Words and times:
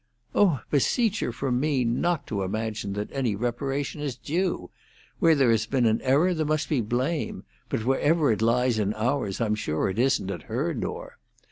"Oh, 0.33 0.61
beseech 0.71 1.19
her 1.19 1.31
from 1.31 1.59
me 1.59 1.85
not 1.85 2.25
to 2.25 2.41
imagine 2.41 2.93
that 2.93 3.11
any 3.11 3.35
reparation 3.35 4.01
is 4.01 4.15
due! 4.17 4.71
Where 5.19 5.35
there 5.35 5.51
has 5.51 5.67
been 5.67 5.85
an 5.85 6.01
error 6.01 6.33
there 6.33 6.43
must 6.43 6.69
be 6.69 6.81
blame; 6.81 7.43
but 7.69 7.85
wherever 7.85 8.31
it 8.31 8.41
lies 8.41 8.79
in 8.79 8.95
ours, 8.95 9.39
I 9.39 9.45
am 9.45 9.53
sure 9.53 9.89
it 9.89 9.99
isn't 9.99 10.31
at 10.31 10.49
her 10.49 10.73
door. 10.73 11.19